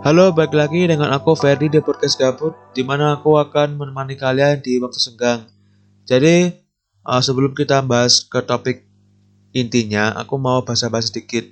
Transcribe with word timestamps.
Halo, 0.00 0.32
balik 0.32 0.56
lagi 0.56 0.88
dengan 0.88 1.12
aku 1.12 1.36
Ferdi 1.36 1.68
di 1.68 1.76
podcast 1.84 2.16
Gabut, 2.16 2.56
di 2.72 2.80
mana 2.80 3.20
aku 3.20 3.36
akan 3.36 3.76
menemani 3.76 4.16
kalian 4.16 4.64
di 4.64 4.80
waktu 4.80 4.96
senggang. 4.96 5.44
Jadi, 6.08 6.56
uh, 7.04 7.20
sebelum 7.20 7.52
kita 7.52 7.84
bahas 7.84 8.24
ke 8.24 8.40
topik 8.40 8.88
intinya, 9.52 10.08
aku 10.16 10.40
mau 10.40 10.64
basa-basi 10.64 11.12
sedikit. 11.12 11.44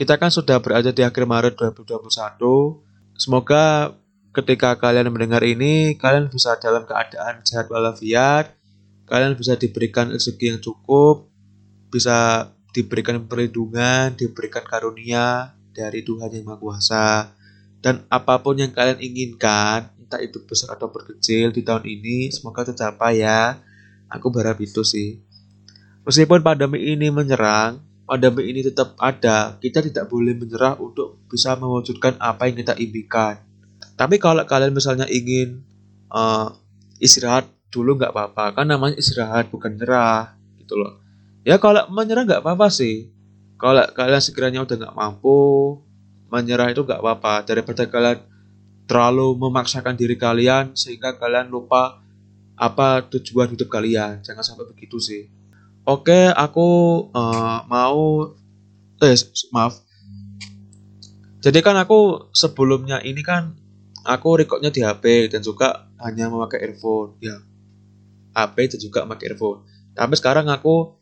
Kita 0.00 0.16
kan 0.16 0.32
sudah 0.32 0.56
berada 0.64 0.96
di 0.96 1.04
akhir 1.04 1.28
Maret 1.28 1.60
2021. 1.60 2.80
Semoga 3.20 3.92
ketika 4.32 4.80
kalian 4.80 5.12
mendengar 5.12 5.44
ini, 5.44 5.92
kalian 6.00 6.32
bisa 6.32 6.56
dalam 6.56 6.88
keadaan 6.88 7.44
sehat 7.44 7.68
walafiat, 7.68 8.56
kalian 9.12 9.36
bisa 9.36 9.60
diberikan 9.60 10.08
rezeki 10.08 10.56
yang 10.56 10.60
cukup, 10.64 11.28
bisa 11.92 12.48
diberikan 12.72 13.20
perlindungan, 13.28 14.16
diberikan 14.16 14.64
karunia 14.64 15.52
dari 15.76 16.00
Tuhan 16.00 16.32
Yang 16.32 16.48
Maha 16.48 16.56
Kuasa 16.64 17.36
dan 17.80 18.04
apa 18.12 18.36
pun 18.44 18.60
yang 18.60 18.72
kalian 18.76 19.00
inginkan, 19.00 19.88
entah 19.96 20.20
itu 20.20 20.40
besar 20.44 20.76
atau 20.76 20.92
kecil 20.92 21.48
di 21.48 21.64
tahun 21.64 21.88
ini, 21.88 22.28
semoga 22.28 22.68
tercapai 22.68 23.24
ya. 23.24 23.56
Aku 24.12 24.28
berharap 24.28 24.60
itu 24.60 24.84
sih. 24.84 25.24
Meskipun 26.04 26.44
pandemi 26.44 26.92
ini 26.92 27.08
menyerang, 27.08 27.80
pandemi 28.04 28.52
ini 28.52 28.60
tetap 28.60 28.98
ada, 29.00 29.56
kita 29.62 29.80
tidak 29.80 30.12
boleh 30.12 30.36
menyerah 30.36 30.76
untuk 30.76 31.24
bisa 31.30 31.56
mewujudkan 31.56 32.20
apa 32.20 32.50
yang 32.50 32.60
kita 32.60 32.74
impikan. 32.76 33.40
Tapi 33.96 34.20
kalau 34.20 34.44
kalian 34.44 34.76
misalnya 34.76 35.08
ingin 35.08 35.64
uh, 36.12 36.52
istirahat 37.00 37.48
dulu 37.72 37.96
nggak 37.96 38.12
apa-apa, 38.12 38.60
kan 38.60 38.66
namanya 38.68 39.00
istirahat 39.00 39.48
bukan 39.48 39.78
nyerah, 39.78 40.36
gitu 40.60 40.76
loh. 40.76 41.00
Ya 41.48 41.56
kalau 41.56 41.88
menyerah 41.88 42.28
nggak 42.28 42.42
apa-apa 42.44 42.68
sih. 42.68 43.08
Kalau 43.60 43.84
kalian 43.92 44.20
sekiranya 44.24 44.64
udah 44.64 44.76
nggak 44.76 44.96
mampu, 44.96 45.80
menyerah 46.30 46.70
itu 46.70 46.86
gak 46.86 47.02
apa-apa. 47.02 47.44
Daripada 47.44 47.84
kalian 47.84 48.22
terlalu 48.86 49.38
memaksakan 49.38 49.94
diri 49.94 50.18
kalian 50.18 50.74
sehingga 50.74 51.14
kalian 51.14 51.46
lupa 51.46 52.02
apa 52.58 53.06
tujuan 53.06 53.50
hidup 53.54 53.70
kalian. 53.70 54.22
Jangan 54.22 54.42
sampai 54.42 54.66
begitu 54.70 54.98
sih. 54.98 55.30
Oke 55.86 56.30
aku 56.30 56.68
uh, 57.10 57.66
mau 57.66 58.34
eh 59.00 59.16
maaf. 59.54 59.80
Jadi 61.40 61.58
kan 61.64 61.78
aku 61.80 62.30
sebelumnya 62.36 63.00
ini 63.00 63.24
kan 63.24 63.56
aku 64.04 64.44
recordnya 64.44 64.68
di 64.68 64.84
HP 64.84 65.32
dan 65.32 65.40
juga 65.40 65.88
hanya 66.02 66.28
memakai 66.28 66.60
earphone. 66.60 67.16
Ya 67.22 67.40
HP 68.36 68.76
dan 68.76 68.78
juga 68.82 68.98
memakai 69.08 69.32
earphone. 69.32 69.64
Tapi 69.96 70.14
sekarang 70.18 70.46
aku 70.52 71.00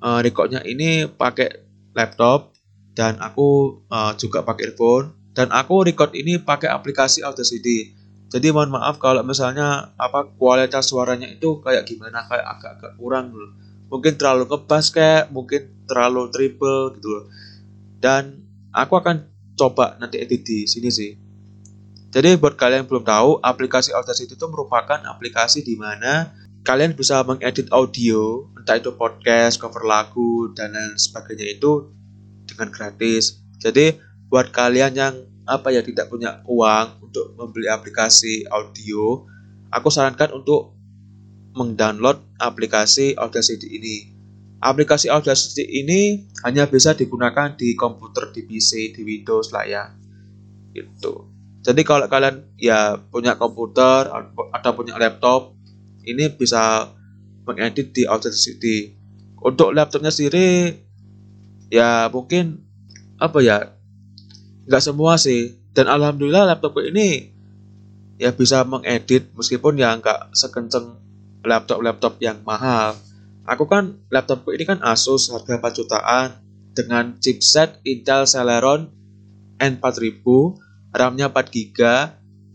uh, 0.00 0.20
recordnya 0.22 0.60
ini 0.62 1.10
pakai 1.10 1.64
laptop 1.96 2.51
dan 2.92 3.16
aku 3.20 3.80
uh, 3.88 4.12
juga 4.20 4.44
pakai 4.44 4.72
earphone 4.72 5.16
dan 5.32 5.48
aku 5.48 5.88
record 5.88 6.12
ini 6.12 6.36
pakai 6.40 6.68
aplikasi 6.68 7.24
Audacity. 7.24 7.96
Jadi 8.32 8.48
mohon 8.48 8.72
maaf 8.72 8.96
kalau 8.96 9.20
misalnya 9.24 9.92
apa 9.96 10.28
kualitas 10.36 10.88
suaranya 10.88 11.28
itu 11.28 11.60
kayak 11.60 11.84
gimana 11.84 12.24
kayak 12.28 12.46
agak-agak 12.56 12.92
kurang 12.96 13.32
loh. 13.32 13.52
Mungkin 13.92 14.16
terlalu 14.16 14.48
ngebas 14.48 14.88
kayak 14.88 15.28
mungkin 15.32 15.84
terlalu 15.84 16.32
triple 16.32 16.96
gitu 16.96 17.08
loh. 17.12 17.24
Dan 18.00 18.40
aku 18.72 18.96
akan 18.96 19.28
coba 19.56 20.00
nanti 20.00 20.20
edit 20.20 20.44
di 20.44 20.64
sini 20.64 20.88
sih. 20.88 21.12
Jadi 22.12 22.36
buat 22.36 22.56
kalian 22.60 22.84
yang 22.84 22.88
belum 22.88 23.04
tahu, 23.08 23.40
aplikasi 23.40 23.96
Audacity 23.96 24.36
itu 24.36 24.46
merupakan 24.48 25.00
aplikasi 25.00 25.64
di 25.64 25.80
mana 25.80 26.32
kalian 26.60 26.92
bisa 26.92 27.24
mengedit 27.24 27.72
audio, 27.72 28.52
entah 28.52 28.76
itu 28.76 28.92
podcast, 28.96 29.56
cover 29.56 29.84
lagu, 29.88 30.52
dan 30.52 30.76
lain 30.76 31.00
sebagainya 31.00 31.56
itu 31.56 31.88
dengan 32.46 32.68
gratis. 32.70 33.42
Jadi 33.62 33.96
buat 34.32 34.50
kalian 34.50 34.92
yang 34.96 35.14
apa 35.46 35.74
ya 35.74 35.82
tidak 35.82 36.08
punya 36.08 36.40
uang 36.46 37.02
untuk 37.10 37.34
membeli 37.34 37.66
aplikasi 37.66 38.46
audio, 38.48 39.26
aku 39.74 39.88
sarankan 39.90 40.32
untuk 40.38 40.72
mendownload 41.52 42.22
aplikasi 42.40 43.12
Audacity 43.18 43.68
ini. 43.76 43.96
Aplikasi 44.62 45.10
Audacity 45.10 45.66
ini 45.82 46.22
hanya 46.46 46.70
bisa 46.70 46.94
digunakan 46.94 47.52
di 47.58 47.74
komputer, 47.74 48.30
di 48.30 48.46
PC, 48.46 48.94
di 48.94 49.02
Windows 49.02 49.50
lah 49.50 49.66
ya. 49.66 49.84
Itu. 50.72 51.28
Jadi 51.62 51.82
kalau 51.86 52.06
kalian 52.10 52.56
ya 52.58 52.98
punya 52.98 53.38
komputer 53.38 54.10
atau 54.54 54.70
punya 54.74 54.98
laptop, 54.98 55.54
ini 56.06 56.30
bisa 56.32 56.90
mengedit 57.46 57.90
di 57.94 58.02
Audacity. 58.06 58.94
Untuk 59.42 59.74
laptopnya 59.74 60.14
sendiri 60.14 60.78
ya 61.72 62.12
mungkin 62.12 62.60
apa 63.16 63.40
ya 63.40 63.72
nggak 64.68 64.84
semua 64.84 65.16
sih. 65.16 65.56
Dan 65.72 65.88
alhamdulillah 65.88 66.52
laptopku 66.52 66.84
ini 66.84 67.32
ya 68.20 68.28
bisa 68.36 68.60
mengedit 68.68 69.32
meskipun 69.32 69.80
ya 69.80 69.96
nggak 69.96 70.36
sekenceng 70.36 71.00
laptop-laptop 71.40 72.20
yang 72.20 72.44
mahal. 72.44 72.92
Aku 73.48 73.64
kan 73.64 74.04
laptopku 74.12 74.52
ini 74.52 74.68
kan 74.68 74.84
Asus 74.84 75.32
harga 75.32 75.56
4 75.58 75.78
jutaan 75.80 76.28
dengan 76.76 77.16
chipset 77.18 77.80
Intel 77.88 78.28
Celeron 78.28 78.92
N4000 79.56 80.24
RAM-nya 80.92 81.32
4 81.32 81.40
GB 81.50 81.78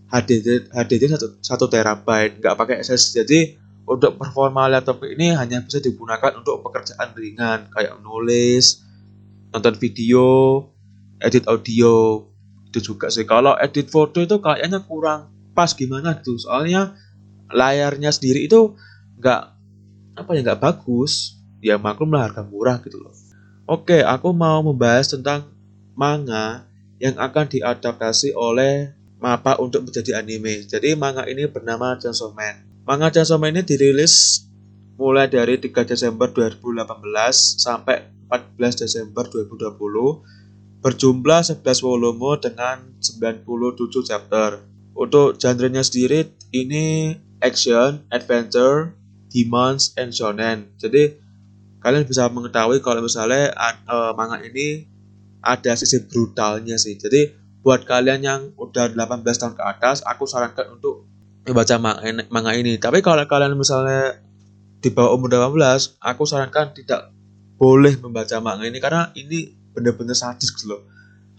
HDD 0.08 0.72
HDD 0.72 1.04
1, 1.12 1.44
1 1.44 1.74
terabyte 1.74 2.34
nggak 2.40 2.56
pakai 2.56 2.76
SSD 2.80 3.26
jadi 3.26 3.40
untuk 3.88 4.16
performa 4.16 4.72
laptop 4.72 5.04
ini 5.04 5.36
hanya 5.36 5.60
bisa 5.64 5.84
digunakan 5.84 6.32
untuk 6.40 6.64
pekerjaan 6.64 7.12
ringan 7.16 7.68
kayak 7.72 8.00
nulis 8.00 8.87
nonton 9.52 9.76
video, 9.80 10.26
edit 11.22 11.48
audio 11.48 12.24
itu 12.68 12.94
juga 12.94 13.08
sih. 13.08 13.24
Kalau 13.24 13.56
edit 13.58 13.88
foto 13.90 14.22
itu 14.22 14.38
kayaknya 14.38 14.84
kurang 14.84 15.32
pas 15.58 15.74
gimana 15.74 16.14
tuh. 16.20 16.38
Soalnya 16.38 16.94
layarnya 17.50 18.14
sendiri 18.14 18.46
itu 18.46 18.76
nggak 19.18 19.42
apa 20.18 20.30
ya 20.38 20.42
nggak 20.46 20.62
bagus. 20.62 21.38
Ya 21.58 21.82
maklum 21.82 22.14
lah 22.14 22.30
harga 22.30 22.46
murah 22.46 22.78
gitu 22.86 23.02
loh. 23.02 23.14
Oke, 23.66 24.00
aku 24.06 24.32
mau 24.32 24.62
membahas 24.62 25.10
tentang 25.10 25.50
manga 25.98 26.70
yang 27.02 27.18
akan 27.18 27.50
diadaptasi 27.50 28.32
oleh 28.38 28.94
MAPPA 29.18 29.58
untuk 29.58 29.90
menjadi 29.90 30.22
anime. 30.22 30.70
Jadi 30.70 30.94
manga 30.94 31.26
ini 31.26 31.50
bernama 31.50 31.98
Chainsaw 31.98 32.32
Man. 32.38 32.86
Manga 32.86 33.10
Chainsaw 33.10 33.42
Man 33.42 33.58
ini 33.58 33.66
dirilis 33.66 34.46
mulai 34.98 35.26
dari 35.30 35.58
3 35.58 35.74
Desember 35.84 36.30
2018 36.30 36.86
sampai 37.58 38.17
14 38.28 38.84
Desember 38.84 39.24
2020 39.28 40.38
berjumlah 40.84 41.42
11 41.42 41.64
volume 41.84 42.38
dengan 42.40 42.78
97 43.02 44.08
chapter. 44.08 44.62
Untuk 44.98 45.38
genre-nya 45.38 45.86
sendiri 45.86 46.34
ini 46.54 47.14
action, 47.42 48.02
adventure, 48.10 48.98
demons, 49.30 49.94
and 49.98 50.14
shonen. 50.14 50.74
Jadi 50.82 51.14
kalian 51.84 52.06
bisa 52.10 52.26
mengetahui 52.34 52.82
kalau 52.82 53.06
misalnya 53.06 53.54
uh, 53.86 54.12
manga 54.18 54.42
ini 54.42 54.90
ada 55.46 55.78
sisi 55.78 56.02
brutalnya 56.10 56.82
sih. 56.82 56.98
Jadi 56.98 57.30
buat 57.62 57.86
kalian 57.86 58.22
yang 58.26 58.42
udah 58.58 58.90
18 58.96 59.22
tahun 59.22 59.54
ke 59.54 59.64
atas, 59.64 60.02
aku 60.02 60.26
sarankan 60.26 60.80
untuk 60.80 61.06
membaca 61.46 61.76
manga 62.32 62.54
ini. 62.58 62.82
Tapi 62.82 63.06
kalau 63.06 63.24
kalian 63.28 63.54
misalnya 63.54 64.18
di 64.82 64.90
bawah 64.90 65.14
umur 65.14 65.30
18, 65.30 66.00
aku 66.02 66.24
sarankan 66.26 66.74
tidak 66.74 67.14
boleh 67.58 67.98
membaca 67.98 68.38
manga 68.40 68.66
ini 68.70 68.78
karena 68.78 69.10
ini 69.18 69.52
benar-benar 69.74 70.14
sadis 70.14 70.54
gitu 70.54 70.74
loh. 70.78 70.82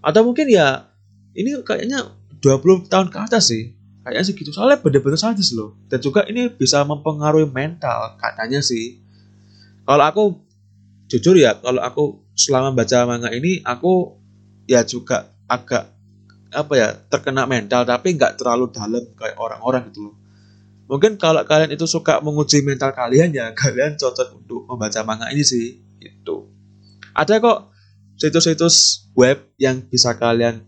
Atau 0.03 0.27
mungkin 0.27 0.51
ya 0.51 0.91
ini 1.35 1.59
kayaknya 1.63 2.15
20 2.43 2.91
tahun 2.91 3.09
ke 3.11 3.19
atas 3.19 3.55
sih. 3.55 3.75
Kayaknya 4.03 4.23
sih 4.27 4.35
gitu. 4.35 4.51
Soalnya 4.51 4.83
benar-benar 4.83 5.19
sadis 5.19 5.55
loh. 5.55 5.79
Dan 5.87 6.03
juga 6.03 6.27
ini 6.27 6.51
bisa 6.51 6.83
mempengaruhi 6.83 7.47
mental 7.51 8.19
katanya 8.19 8.63
sih. 8.63 8.99
Kalau 9.87 10.05
aku 10.05 10.25
jujur 11.09 11.39
ya, 11.39 11.57
kalau 11.57 11.81
aku 11.81 12.05
selama 12.39 12.75
baca 12.75 13.09
manga 13.09 13.31
ini 13.35 13.65
aku 13.67 14.15
ya 14.69 14.85
juga 14.85 15.33
agak 15.49 15.91
apa 16.49 16.73
ya 16.77 16.89
terkena 17.09 17.45
mental 17.45 17.85
tapi 17.85 18.17
nggak 18.17 18.41
terlalu 18.41 18.73
dalam 18.73 19.05
kayak 19.17 19.37
orang-orang 19.37 19.93
gitu 19.93 20.13
loh 20.13 20.15
mungkin 20.89 21.21
kalau 21.21 21.45
kalian 21.45 21.77
itu 21.77 21.85
suka 21.85 22.25
menguji 22.25 22.65
mental 22.65 22.97
kalian 22.97 23.33
ya 23.33 23.53
kalian 23.61 24.01
cocok 24.01 24.29
untuk 24.33 24.65
membaca 24.65 25.01
manga 25.05 25.29
ini 25.29 25.45
sih 25.45 25.77
itu 26.01 26.49
ada 27.19 27.43
kok 27.43 27.75
situs-situs 28.19 29.09
web 29.19 29.43
yang 29.59 29.83
bisa 29.87 30.15
kalian 30.15 30.63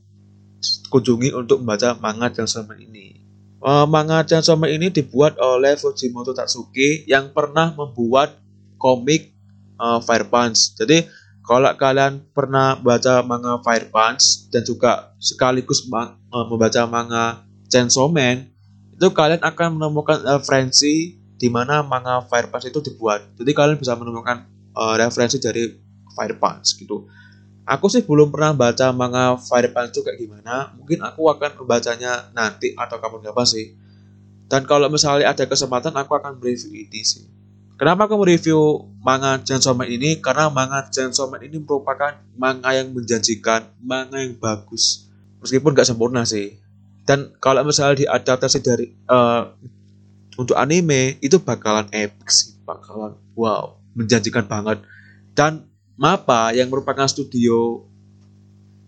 kunjungi 0.90 1.30
untuk 1.34 1.62
membaca 1.62 1.94
manga 1.98 2.30
sama 2.46 2.74
ini. 2.78 3.22
Uh, 3.60 3.84
manga 3.84 4.24
sama 4.40 4.66
ini 4.72 4.88
dibuat 4.88 5.36
oleh 5.36 5.76
Fujimoto 5.76 6.32
Tatsuki 6.32 7.04
yang 7.04 7.30
pernah 7.30 7.70
membuat 7.76 8.40
komik 8.80 9.36
uh, 9.76 10.00
Fire 10.00 10.26
Punch. 10.26 10.74
Jadi 10.74 11.06
kalau 11.44 11.70
kalian 11.76 12.24
pernah 12.32 12.74
baca 12.80 13.20
manga 13.22 13.60
Fire 13.60 13.86
Punch 13.92 14.48
dan 14.48 14.64
juga 14.64 15.12
sekaligus 15.20 15.86
uh, 15.86 16.16
membaca 16.48 16.82
manga 16.88 17.44
Chainsaw 17.70 18.10
Man, 18.10 18.50
itu 18.90 19.06
kalian 19.12 19.44
akan 19.44 19.78
menemukan 19.78 20.18
referensi 20.24 21.20
di 21.36 21.48
mana 21.52 21.84
manga 21.84 22.24
Fire 22.26 22.48
Punch 22.48 22.66
itu 22.66 22.80
dibuat. 22.82 23.22
Jadi 23.36 23.50
kalian 23.54 23.78
bisa 23.78 23.92
menemukan 23.94 24.48
uh, 24.74 24.94
referensi 24.98 25.38
dari 25.38 25.70
Fire 26.12 26.36
Punch 26.36 26.78
gitu. 26.78 27.06
Aku 27.64 27.86
sih 27.86 28.02
belum 28.02 28.34
pernah 28.34 28.50
baca 28.56 28.90
manga 28.90 29.38
Fire 29.38 29.70
Punch 29.70 30.02
kayak 30.02 30.18
gimana. 30.18 30.74
Mungkin 30.74 31.00
aku 31.06 31.30
akan 31.30 31.62
membacanya 31.62 32.30
nanti 32.34 32.74
atau 32.74 32.98
kapan-kapan 32.98 33.46
sih. 33.46 33.66
Dan 34.50 34.66
kalau 34.66 34.90
misalnya 34.90 35.30
ada 35.30 35.46
kesempatan, 35.46 35.94
aku 35.94 36.18
akan 36.18 36.42
review 36.42 36.74
ini 36.74 37.06
sih. 37.06 37.22
Kenapa 37.80 38.04
aku 38.04 38.20
mereview 38.20 38.92
manga 39.00 39.40
Chainsaw 39.40 39.72
Man 39.72 39.88
ini? 39.88 40.20
Karena 40.20 40.52
manga 40.52 40.84
Chainsaw 40.92 41.32
Man 41.32 41.40
ini 41.40 41.56
merupakan 41.64 42.12
manga 42.36 42.76
yang 42.76 42.92
menjanjikan, 42.92 43.72
manga 43.80 44.20
yang 44.20 44.36
bagus. 44.36 45.08
Meskipun 45.40 45.72
gak 45.72 45.88
sempurna 45.88 46.28
sih. 46.28 46.60
Dan 47.08 47.32
kalau 47.40 47.64
misalnya 47.64 48.04
diadaptasi 48.04 48.60
dari 48.60 48.92
uh, 49.08 49.48
untuk 50.36 50.60
anime, 50.60 51.16
itu 51.24 51.40
bakalan 51.40 51.88
epic 51.96 52.28
sih. 52.28 52.52
Bakalan 52.68 53.16
wow, 53.32 53.79
menjanjikan 53.94 54.46
banget. 54.46 54.82
Dan 55.34 55.66
Mapa 56.00 56.56
yang 56.56 56.72
merupakan 56.72 57.04
studio 57.04 57.84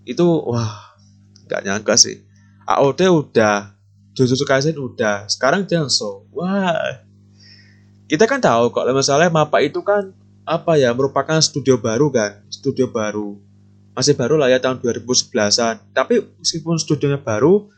itu 0.08 0.24
wah 0.24 0.96
nggak 1.44 1.62
nyangka 1.68 1.94
sih. 2.00 2.24
AOT 2.64 3.04
udah, 3.04 3.76
Jujutsu 4.16 4.48
Kaisen 4.48 4.80
udah, 4.80 5.28
sekarang 5.28 5.68
Chainsaw. 5.68 6.24
Wah. 6.32 7.04
Kita 8.08 8.24
kan 8.24 8.40
tahu 8.40 8.72
kalau 8.72 8.96
misalnya 8.96 9.28
Mapa 9.28 9.60
itu 9.60 9.84
kan 9.84 10.16
apa 10.48 10.80
ya 10.80 10.96
merupakan 10.96 11.36
studio 11.44 11.76
baru 11.76 12.08
kan, 12.08 12.40
studio 12.48 12.88
baru. 12.88 13.36
Masih 13.92 14.16
baru 14.16 14.40
lah 14.40 14.48
ya 14.48 14.56
tahun 14.56 14.80
2011-an. 14.80 15.92
Tapi 15.92 16.24
meskipun 16.40 16.80
studionya 16.80 17.20
baru, 17.20 17.68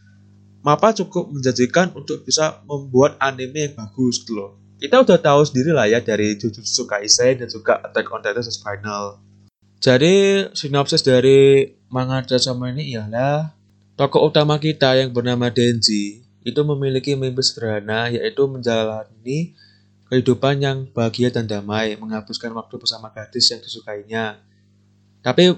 Mapa 0.62 0.94
cukup 0.94 1.35
menjanjikan 1.35 1.91
untuk 1.93 2.23
bisa 2.23 2.62
membuat 2.71 3.19
anime 3.19 3.67
yang 3.67 3.75
bagus 3.75 4.23
gitu 4.23 4.38
loh 4.38 4.63
kita 4.79 5.03
udah 5.03 5.19
tahu 5.19 5.41
sendiri 5.47 5.71
lah 5.71 5.87
ya 5.87 6.03
dari 6.03 6.35
Jujutsu 6.35 6.87
Kaisen 6.87 7.44
dan 7.44 7.49
juga 7.49 7.79
Attack 7.82 8.11
on 8.11 8.21
Titan 8.23 8.43
Final. 8.43 9.05
Jadi 9.79 10.49
sinopsis 10.56 11.05
dari 11.05 11.69
manga 11.93 12.25
Chainsaw 12.25 12.56
ini 12.73 12.97
ialah 12.97 13.53
tokoh 13.94 14.32
utama 14.32 14.56
kita 14.56 14.97
yang 14.97 15.12
bernama 15.12 15.53
Denji 15.53 16.25
itu 16.44 16.61
memiliki 16.65 17.17
mimpi 17.17 17.41
sederhana 17.41 18.12
yaitu 18.12 18.44
menjalani 18.49 19.56
kehidupan 20.09 20.61
yang 20.61 20.85
bahagia 20.93 21.32
dan 21.32 21.49
damai, 21.49 21.97
menghapuskan 21.97 22.53
waktu 22.53 22.76
bersama 22.76 23.09
gadis 23.11 23.49
yang 23.49 23.61
disukainya. 23.65 24.38
Tapi 25.25 25.56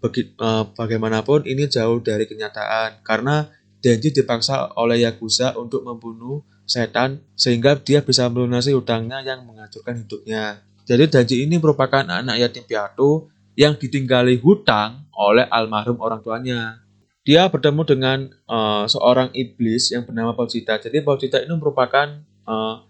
bagi, 0.00 0.32
uh, 0.38 0.64
bagaimanapun 0.72 1.44
ini 1.44 1.66
jauh 1.66 2.00
dari 2.00 2.24
kenyataan 2.24 3.04
karena 3.04 3.50
Denji 3.80 4.12
dipaksa 4.12 4.76
oleh 4.76 5.08
Yakuza 5.08 5.56
untuk 5.56 5.80
membunuh 5.88 6.44
setan 6.70 7.18
sehingga 7.34 7.74
dia 7.74 7.98
bisa 7.98 8.30
melunasi 8.30 8.70
hutangnya 8.70 9.18
yang 9.26 9.42
menghancurkan 9.42 10.06
hidupnya. 10.06 10.62
Jadi 10.86 11.10
Danji 11.10 11.36
ini 11.42 11.58
merupakan 11.58 12.06
anak 12.06 12.38
yatim 12.38 12.62
piatu 12.62 13.26
yang 13.58 13.74
ditinggali 13.74 14.38
hutang 14.38 15.10
oleh 15.10 15.50
almarhum 15.50 15.98
orang 15.98 16.22
tuanya. 16.22 16.78
Dia 17.26 17.50
bertemu 17.50 17.82
dengan 17.82 18.18
uh, 18.46 18.86
seorang 18.86 19.34
iblis 19.34 19.90
yang 19.90 20.06
bernama 20.06 20.32
Paucita. 20.32 20.78
Jadi 20.78 21.02
Paucita 21.02 21.42
ini 21.42 21.52
merupakan 21.58 22.22
uh, 22.46 22.86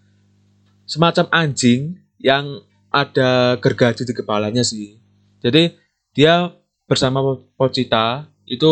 semacam 0.85 1.27
anjing 1.33 1.97
yang 2.21 2.61
ada 2.93 3.57
gergaji 3.59 4.05
di 4.05 4.15
kepalanya 4.15 4.63
sih. 4.63 5.01
Jadi 5.41 5.73
dia 6.13 6.53
bersama 6.85 7.23
Paucita 7.57 8.29
itu 8.51 8.67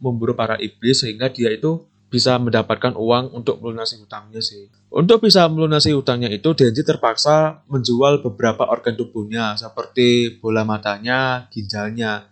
memburu 0.00 0.36
para 0.36 0.60
iblis 0.60 1.00
sehingga 1.00 1.32
dia 1.32 1.48
itu 1.48 1.88
bisa 2.06 2.38
mendapatkan 2.38 2.94
uang 2.94 3.34
untuk 3.34 3.58
melunasi 3.58 3.98
hutangnya 3.98 4.38
sih. 4.38 4.70
Untuk 4.88 5.26
bisa 5.26 5.50
melunasi 5.50 5.90
hutangnya 5.90 6.30
itu 6.30 6.54
Denji 6.54 6.86
terpaksa 6.86 7.66
menjual 7.66 8.22
beberapa 8.22 8.64
organ 8.70 8.94
tubuhnya 8.94 9.58
seperti 9.58 10.38
bola 10.38 10.62
matanya, 10.62 11.50
ginjalnya. 11.50 12.30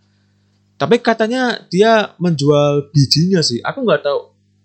Tapi 0.78 1.02
katanya 1.02 1.58
dia 1.66 2.14
menjual 2.22 2.94
bijinya 2.94 3.42
sih. 3.42 3.58
Aku 3.62 3.82
nggak 3.82 4.02
tahu 4.06 4.18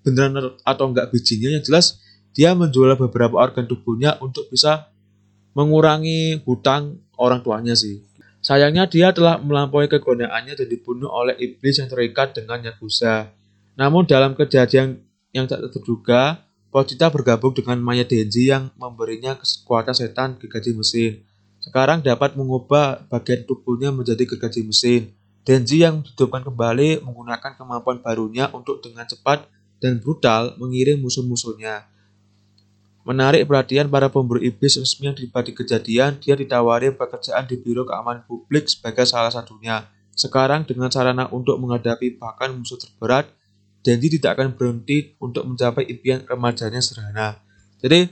beneran 0.05 0.53
atau 0.61 0.85
nggak 0.93 1.09
bijinya. 1.09 1.49
Yang 1.57 1.63
jelas 1.69 1.85
dia 2.33 2.53
menjual 2.53 2.93
beberapa 2.97 3.41
organ 3.41 3.65
tubuhnya 3.65 4.17
untuk 4.21 4.45
bisa 4.49 4.89
mengurangi 5.57 6.39
hutang 6.45 7.01
orang 7.17 7.41
tuanya 7.41 7.73
sih. 7.73 8.05
Sayangnya 8.39 8.87
dia 8.87 9.11
telah 9.11 9.35
melampaui 9.41 9.91
kegunaannya 9.91 10.55
dan 10.55 10.67
dibunuh 10.69 11.11
oleh 11.11 11.35
iblis 11.35 11.75
yang 11.75 11.91
terikat 11.91 12.31
dengan 12.31 12.63
Yakuza. 12.63 13.38
Namun 13.79 14.03
dalam 14.03 14.35
kejadian 14.35 14.99
yang 15.31 15.47
tak 15.47 15.63
terduga, 15.71 16.43
Pocita 16.69 17.09
bergabung 17.09 17.49
dengan 17.49 17.81
Maya 17.81 18.05
Denji 18.05 18.45
yang 18.45 18.69
memberinya 18.77 19.33
kekuatan 19.33 19.89
setan 19.97 20.37
gergaji 20.37 20.77
mesin. 20.77 21.25
Sekarang 21.57 22.05
dapat 22.05 22.37
mengubah 22.37 23.09
bagian 23.09 23.41
tubuhnya 23.49 23.89
menjadi 23.89 24.21
gergaji 24.29 24.61
mesin. 24.61 25.09
Denji 25.41 25.81
yang 25.81 26.05
dihidupkan 26.05 26.45
kembali 26.45 27.01
menggunakan 27.01 27.57
kemampuan 27.57 28.05
barunya 28.05 28.53
untuk 28.53 28.85
dengan 28.85 29.09
cepat 29.09 29.49
dan 29.81 29.97
brutal 29.97 30.53
mengiring 30.61 31.01
musuh-musuhnya. 31.01 31.89
Menarik 33.01 33.49
perhatian 33.49 33.89
para 33.89 34.05
pemburu 34.13 34.37
iblis 34.37 34.77
resmi 34.77 35.09
yang 35.09 35.17
di 35.17 35.25
kejadian, 35.25 36.21
dia 36.21 36.37
ditawari 36.37 36.93
pekerjaan 36.93 37.49
di 37.49 37.57
Biro 37.57 37.81
Keamanan 37.81 38.29
Publik 38.29 38.69
sebagai 38.69 39.09
salah 39.09 39.33
satunya. 39.33 39.89
Sekarang 40.13 40.69
dengan 40.69 40.93
sarana 40.93 41.25
untuk 41.33 41.57
menghadapi 41.57 42.21
bahkan 42.21 42.53
musuh 42.53 42.77
terberat, 42.77 43.25
Janji 43.79 44.19
tidak 44.19 44.39
akan 44.39 44.59
berhenti 44.59 45.15
untuk 45.23 45.47
mencapai 45.47 45.87
impian 45.87 46.23
remajanya 46.27 46.83
sederhana. 46.83 47.39
Jadi 47.79 48.11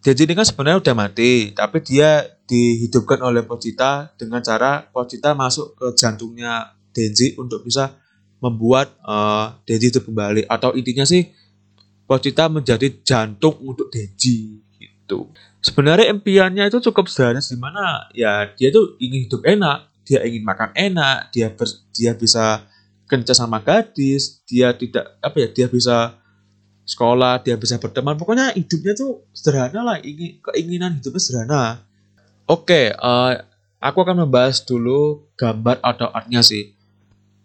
Janji 0.00 0.24
ini 0.24 0.32
kan 0.32 0.48
sebenarnya 0.48 0.80
udah 0.80 0.94
mati, 0.96 1.52
tapi 1.52 1.84
dia 1.84 2.24
dihidupkan 2.48 3.20
oleh 3.20 3.44
Pocita 3.44 4.08
dengan 4.16 4.40
cara 4.40 4.88
Pocita 4.88 5.36
masuk 5.36 5.76
ke 5.76 5.86
jantungnya 5.92 6.72
Denji 6.90 7.36
untuk 7.36 7.68
bisa 7.68 8.00
membuat 8.40 8.96
uh, 9.04 9.60
Denji 9.68 9.92
itu 9.92 10.00
kembali. 10.00 10.48
Atau 10.48 10.72
intinya 10.72 11.04
sih 11.04 11.28
Pocita 12.08 12.48
menjadi 12.48 12.88
jantung 13.04 13.60
untuk 13.60 13.92
Denji 13.92 14.64
gitu. 14.80 15.28
Sebenarnya 15.60 16.08
impiannya 16.16 16.72
itu 16.72 16.80
cukup 16.80 17.04
sederhana 17.12 17.44
di 17.44 17.58
mana 17.60 18.08
ya 18.16 18.48
dia 18.56 18.72
tuh 18.72 18.96
ingin 19.04 19.28
hidup 19.28 19.44
enak, 19.44 19.92
dia 20.08 20.24
ingin 20.24 20.42
makan 20.48 20.72
enak, 20.72 21.28
dia 21.28 21.52
ber, 21.52 21.68
dia 21.92 22.16
bisa 22.16 22.64
kencan 23.10 23.34
sama 23.34 23.58
gadis, 23.58 24.46
dia 24.46 24.70
tidak 24.70 25.18
apa 25.18 25.36
ya, 25.42 25.48
dia 25.50 25.66
bisa 25.66 26.14
sekolah, 26.86 27.42
dia 27.42 27.58
bisa 27.58 27.82
berteman. 27.82 28.14
Pokoknya 28.14 28.54
hidupnya 28.54 28.94
tuh 28.94 29.26
sederhana 29.34 29.82
lah, 29.82 29.96
ingin 29.98 30.38
keinginan 30.38 31.02
hidupnya 31.02 31.18
sederhana. 31.18 31.62
Oke, 32.46 32.94
uh, 32.94 33.34
aku 33.82 33.98
akan 34.06 34.26
membahas 34.26 34.62
dulu 34.62 35.26
gambar 35.34 35.82
atau 35.82 36.06
artnya 36.14 36.46
sih. 36.46 36.78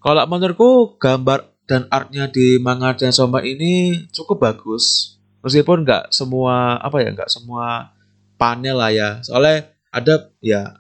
Kalau 0.01 0.22
menurutku 0.29 1.01
gambar 1.01 1.50
dan 1.65 1.89
artnya 1.89 2.29
di 2.29 2.62
manga 2.62 2.93
dan 2.93 3.10
Soma 3.10 3.41
ini 3.41 4.05
cukup 4.13 4.45
bagus. 4.45 5.17
Meskipun 5.41 5.81
nggak 5.81 6.13
semua 6.13 6.77
apa 6.77 7.01
ya, 7.01 7.10
nggak 7.13 7.29
semua 7.29 7.93
panel 8.38 8.77
lah 8.77 8.93
ya. 8.93 9.10
Soalnya 9.25 9.74
ada 9.89 10.29
ya 10.41 10.77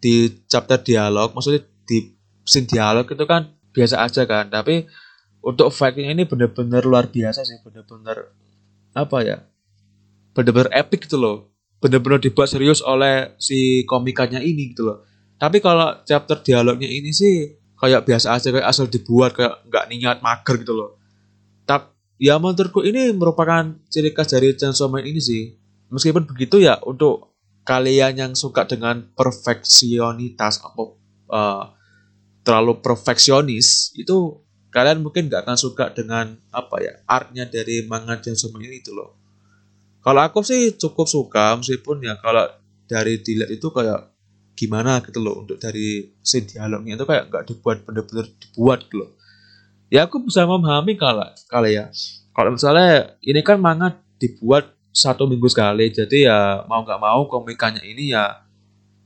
di 0.00 0.32
chapter 0.48 0.80
dialog, 0.80 1.36
maksudnya 1.36 1.64
di 1.84 2.16
scene 2.44 2.68
dialog 2.68 3.06
itu 3.08 3.24
kan 3.28 3.48
biasa 3.72 4.04
aja 4.04 4.22
kan. 4.28 4.48
Tapi 4.52 4.86
untuk 5.42 5.74
fighting 5.74 6.12
ini 6.12 6.22
bener-bener 6.28 6.86
luar 6.86 7.10
biasa 7.10 7.42
sih 7.42 7.58
bener-bener 7.66 8.30
apa 8.94 9.18
ya 9.24 9.38
bener-bener 10.36 10.70
epic 10.72 11.08
gitu 11.08 11.18
loh. 11.18 11.50
Bener-bener 11.82 12.22
dibuat 12.22 12.46
serius 12.46 12.78
oleh 12.78 13.34
si 13.42 13.82
komikannya 13.84 14.38
ini 14.38 14.70
gitu 14.70 14.86
loh. 14.86 15.02
Tapi 15.34 15.58
kalau 15.58 15.98
chapter 16.06 16.38
dialognya 16.38 16.86
ini 16.86 17.10
sih 17.10 17.58
kayak 17.74 18.06
biasa 18.06 18.38
aja 18.38 18.54
kayak 18.54 18.68
asal 18.70 18.86
dibuat 18.86 19.34
kayak 19.34 19.66
nggak 19.66 19.84
niat 19.90 20.18
mager 20.22 20.62
gitu 20.62 20.70
loh. 20.78 21.02
Tapi 21.66 21.90
ya 22.22 22.38
menurutku 22.38 22.86
ini 22.86 23.10
merupakan 23.10 23.74
ciri 23.90 24.14
khas 24.14 24.30
dari 24.30 24.54
Chainsaw 24.54 24.86
Man 24.86 25.02
ini 25.02 25.18
sih. 25.18 25.58
Meskipun 25.90 26.24
begitu 26.24 26.62
ya 26.62 26.78
untuk 26.86 27.34
kalian 27.66 28.14
yang 28.14 28.32
suka 28.38 28.66
dengan 28.66 29.10
perfeksionitas 29.18 30.62
apa 30.62 30.82
uh, 31.30 31.62
terlalu 32.42 32.82
perfeksionis 32.82 33.94
itu 33.94 34.42
kalian 34.72 35.04
mungkin 35.04 35.28
nggak 35.28 35.46
akan 35.46 35.58
suka 35.58 35.92
dengan 35.92 36.34
apa 36.50 36.76
ya 36.80 36.94
artnya 37.06 37.46
dari 37.46 37.86
manga 37.86 38.18
Chainsaw 38.18 38.50
ini 38.58 38.82
itu 38.82 38.90
loh. 38.90 39.18
Kalau 40.02 40.18
aku 40.18 40.42
sih 40.42 40.74
cukup 40.74 41.06
suka 41.06 41.54
meskipun 41.54 42.02
ya 42.02 42.18
kalau 42.18 42.48
dari 42.90 43.22
dilihat 43.22 43.54
itu 43.54 43.70
kayak 43.70 44.10
gimana 44.58 44.98
gitu 45.04 45.22
loh 45.22 45.46
untuk 45.46 45.62
dari 45.62 46.10
scene 46.20 46.50
dialognya 46.50 46.98
itu 46.98 47.04
kayak 47.06 47.30
nggak 47.30 47.44
dibuat 47.46 47.86
bener-bener 47.86 48.26
dibuat 48.42 48.88
gitu 48.90 49.06
loh. 49.06 49.10
Ya 49.92 50.08
aku 50.08 50.24
bisa 50.24 50.42
memahami 50.48 50.98
kalau 50.98 51.28
kalau 51.46 51.68
ya. 51.68 51.92
Kalau 52.32 52.50
misalnya 52.56 53.14
ini 53.20 53.44
kan 53.44 53.60
manga 53.60 54.00
dibuat 54.16 54.72
satu 54.92 55.24
minggu 55.24 55.48
sekali 55.48 55.88
jadi 55.88 56.18
ya 56.28 56.38
mau 56.68 56.84
nggak 56.84 57.00
mau 57.00 57.24
komikannya 57.28 57.80
ini 57.80 58.12
ya 58.12 58.44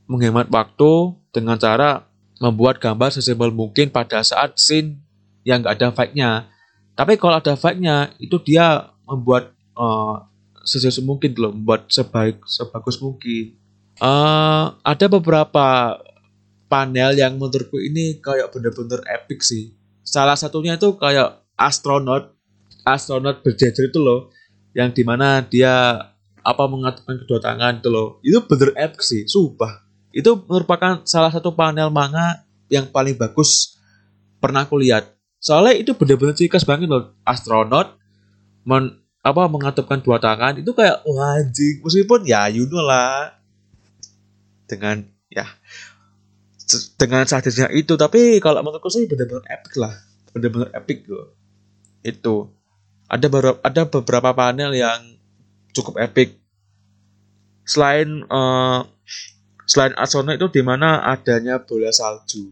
menghemat 0.07 0.51
waktu 0.51 1.15
dengan 1.31 1.55
cara 1.55 2.07
membuat 2.37 2.77
gambar 2.77 3.09
sesimpel 3.09 3.49
mungkin 3.49 3.89
pada 3.89 4.21
saat 4.21 4.57
scene 4.61 5.01
yang 5.47 5.63
nggak 5.63 5.75
ada 5.79 5.87
fight-nya. 5.93 6.31
Tapi 6.97 7.17
kalau 7.17 7.37
ada 7.37 7.53
fight-nya, 7.53 8.13
itu 8.17 8.37
dia 8.41 8.89
membuat 9.05 9.53
uh, 9.77 10.25
sesesimpel 10.61 11.17
mungkin 11.17 11.31
loh, 11.37 11.53
membuat 11.53 11.89
sebaik 11.89 12.43
sebagus 12.45 13.01
mungkin. 13.01 13.57
Uh, 13.97 14.77
ada 14.85 15.09
beberapa 15.09 15.97
panel 16.67 17.15
yang 17.15 17.39
menurutku 17.39 17.79
ini 17.79 18.19
kayak 18.19 18.51
bener-bener 18.51 18.99
epic 19.07 19.41
sih 19.41 19.73
salah 20.03 20.35
satunya 20.35 20.75
itu 20.75 20.95
kayak 20.99 21.43
astronot 21.55 22.35
astronot 22.83 23.43
berjejer 23.43 23.91
itu 23.91 23.99
loh 23.99 24.31
yang 24.75 24.91
di 24.91 25.03
mana 25.03 25.41
dia 25.41 26.07
apa 26.43 26.63
mengatupkan 26.67 27.23
kedua 27.23 27.39
tangan 27.43 27.79
itu 27.79 27.89
loh 27.91 28.19
itu 28.23 28.39
bener 28.45 28.75
epic 28.75 29.01
sih 29.03 29.23
sumpah 29.25 29.86
itu 30.17 30.33
merupakan 30.49 31.05
salah 31.05 31.29
satu 31.29 31.53
panel 31.53 31.93
manga 31.93 32.41
yang 32.73 32.89
paling 32.89 33.13
bagus 33.13 33.77
pernah 34.41 34.65
aku 34.65 34.81
lihat. 34.81 35.13
Soalnya 35.37 35.77
itu 35.77 35.93
bener-bener 35.93 36.33
cikas 36.33 36.65
banget 36.65 36.89
loh. 36.89 37.13
Astronot 37.21 37.93
men, 38.65 38.97
apa 39.21 39.45
mengatupkan 39.45 40.01
dua 40.01 40.17
tangan. 40.17 40.57
Itu 40.57 40.73
kayak 40.73 41.05
anjing. 41.05 41.85
Meskipun 41.85 42.25
ya 42.25 42.49
you 42.49 42.65
know 42.65 42.81
lah. 42.81 43.37
Dengan 44.65 45.05
ya 45.29 45.45
dengan 46.97 47.29
sadisnya 47.29 47.69
itu. 47.69 47.93
Tapi 47.93 48.41
kalau 48.41 48.65
menurutku 48.65 48.89
sih 48.89 49.05
benar-benar 49.05 49.45
epic 49.53 49.77
lah. 49.77 49.93
Benar-benar 50.33 50.73
epic 50.73 51.05
loh. 51.05 51.37
Itu. 52.01 52.49
Ada 53.05 53.29
beberapa 53.29 53.61
ada 53.61 53.85
beberapa 53.85 54.33
panel 54.33 54.73
yang 54.73 55.13
cukup 55.77 56.01
epic. 56.01 56.41
Selain 57.69 58.25
uh, 58.33 58.81
selain 59.67 59.93
Asona 59.99 60.39
itu 60.39 60.47
di 60.47 60.63
mana 60.63 61.03
adanya 61.03 61.59
bola 61.59 61.91
salju? 61.91 62.49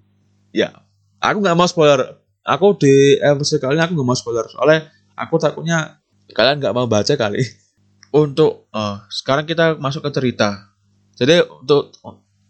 Ya 0.51 0.86
aku 1.24 1.41
nggak 1.41 1.57
mau 1.57 1.67
spoiler. 1.67 2.22
Aku 2.45 2.77
di 2.77 3.17
episode 3.17 3.57
kali 3.57 3.74
ini 3.79 3.84
aku 3.84 3.98
nggak 3.98 4.07
mau 4.07 4.17
spoiler. 4.17 4.45
Soalnya 4.51 4.93
aku 5.17 5.41
takutnya 5.41 6.03
kalian 6.36 6.62
nggak 6.62 6.75
mau 6.75 6.86
baca 6.86 7.13
kali. 7.15 7.41
Untuk 8.13 8.69
uh, 8.72 9.01
sekarang 9.10 9.50
kita 9.50 9.75
masuk 9.81 10.05
ke 10.05 10.12
cerita. 10.13 10.72
Jadi 11.15 11.43
untuk 11.48 11.95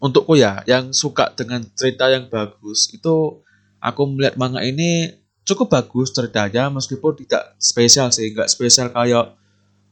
untukku 0.01 0.37
ya 0.37 0.61
yang 0.65 0.89
suka 0.89 1.33
dengan 1.37 1.61
cerita 1.77 2.09
yang 2.09 2.29
bagus 2.29 2.89
itu 2.93 3.45
aku 3.77 4.01
melihat 4.09 4.41
manga 4.41 4.61
ini 4.65 5.13
cukup 5.45 5.69
bagus 5.69 6.13
ceritanya 6.13 6.73
meskipun 6.73 7.17
tidak 7.17 7.57
spesial 7.57 8.09
sih. 8.13 8.33
Nggak 8.33 8.49
spesial 8.49 8.89
kayak 8.93 9.37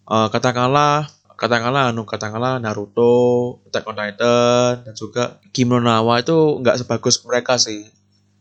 uh, 0.10 0.28
katakanlah 0.30 1.10
katakanlah 1.44 1.92
anu 1.92 2.08
katakanlah 2.08 2.56
Naruto, 2.64 3.60
Attack 3.68 3.84
on 3.92 4.00
Titan 4.00 4.88
dan 4.88 4.94
juga 4.96 5.44
Kim 5.52 5.76
no 5.76 5.84
Nawa 5.84 6.24
itu 6.24 6.64
nggak 6.64 6.80
sebagus 6.80 7.20
mereka 7.28 7.60
sih. 7.60 7.84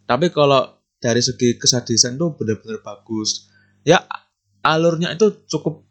Tapi 0.07 0.31
kalau 0.31 0.79
dari 1.03 1.19
segi 1.19 1.59
kesadisan 1.59 2.15
itu 2.15 2.31
benar-benar 2.39 2.79
bagus. 2.79 3.51
Ya 3.83 4.07
alurnya 4.63 5.19
itu 5.19 5.43
cukup 5.51 5.83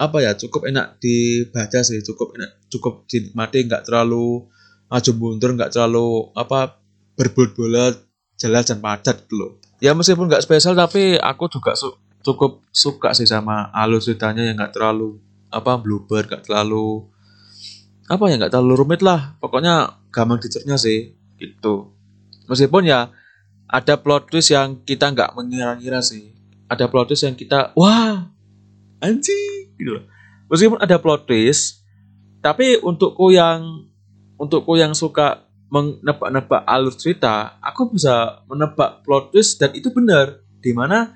apa 0.00 0.18
ya 0.24 0.32
cukup 0.34 0.66
enak 0.66 0.96
dibaca 0.98 1.84
sih 1.84 2.00
cukup 2.00 2.32
enak 2.34 2.56
cukup 2.72 3.04
dinikmati 3.04 3.68
nggak 3.68 3.84
terlalu 3.84 4.48
maju 4.88 5.10
mundur 5.20 5.52
nggak 5.52 5.76
terlalu 5.76 6.32
apa 6.32 6.80
berbulat-bulat 7.20 8.00
jelas 8.40 8.64
dan 8.72 8.80
padat 8.80 9.28
gitu 9.28 9.36
loh 9.36 9.50
ya 9.76 9.92
meskipun 9.92 10.24
nggak 10.24 10.40
spesial 10.40 10.72
tapi 10.72 11.20
aku 11.20 11.52
juga 11.52 11.76
su 11.76 11.92
cukup 12.24 12.64
suka 12.72 13.12
sih 13.12 13.28
sama 13.28 13.68
alur 13.76 14.00
ceritanya 14.00 14.48
yang 14.48 14.56
nggak 14.56 14.72
terlalu 14.72 15.20
apa 15.50 15.76
bluebird 15.82 16.30
nggak 16.30 16.46
terlalu 16.46 17.10
apa 18.10 18.26
ya 18.26 18.34
nggak 18.42 18.50
terlalu 18.50 18.74
rumit 18.74 19.00
lah. 19.06 19.38
Pokoknya 19.38 20.02
gampang 20.10 20.42
dicernya 20.42 20.74
sih 20.74 21.14
gitu. 21.38 21.94
Meskipun 22.50 22.90
ya 22.90 23.14
ada 23.70 23.94
plot 23.94 24.34
twist 24.34 24.50
yang 24.50 24.82
kita 24.82 25.14
nggak 25.14 25.38
mengira-ngira 25.38 26.02
sih. 26.02 26.34
Ada 26.66 26.90
plot 26.90 27.14
twist 27.14 27.22
yang 27.22 27.38
kita 27.38 27.70
wah 27.78 28.26
anjing 28.98 29.78
gitu 29.78 30.02
loh. 30.02 30.04
Meskipun 30.50 30.82
ada 30.82 30.98
plot 30.98 31.30
twist 31.30 31.86
tapi 32.42 32.82
untukku 32.82 33.30
yang 33.30 33.86
untukku 34.40 34.74
yang 34.74 34.90
suka 34.90 35.46
menebak-nebak 35.70 36.66
alur 36.66 36.90
cerita, 36.98 37.62
aku 37.62 37.94
bisa 37.94 38.42
menebak 38.50 39.06
plot 39.06 39.30
twist 39.30 39.62
dan 39.62 39.70
itu 39.70 39.94
benar. 39.94 40.42
Di 40.58 40.74
mana 40.74 41.14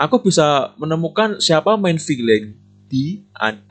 aku 0.00 0.24
bisa 0.24 0.72
menemukan 0.80 1.36
siapa 1.44 1.76
main 1.76 2.00
villain 2.00 2.56
di 2.90 3.22